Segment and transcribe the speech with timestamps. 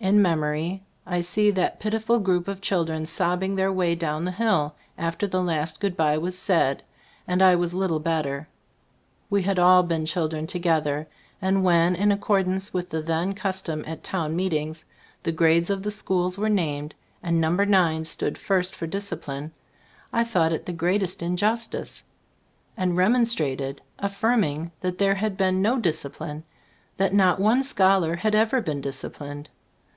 [0.00, 4.76] In memory I see that pitiful group of children sobbing their way down the hill
[4.96, 6.84] after the last good bye was said,
[7.26, 8.46] and I was little better.
[9.28, 11.08] We had all been children together,
[11.42, 14.84] and when, in accordance with the then cus tom at town meetings,
[15.24, 17.52] the grades of the schools were named and No.
[17.56, 19.50] 9 stood first for discipline,
[20.12, 22.04] I thought it the greatest injustice,
[22.76, 26.44] and remon strated, affirming that there had been no discipline,
[26.98, 29.48] that not one scholar had ever been disciplined.